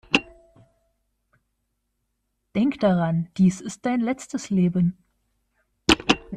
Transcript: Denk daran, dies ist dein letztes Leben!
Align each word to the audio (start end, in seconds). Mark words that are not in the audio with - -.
Denk 2.55 2.79
daran, 2.79 3.29
dies 3.37 3.61
ist 3.61 3.85
dein 3.85 3.99
letztes 3.99 4.49
Leben! 4.49 4.97